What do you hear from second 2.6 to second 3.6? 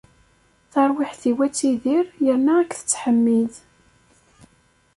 k-tettḥemmid.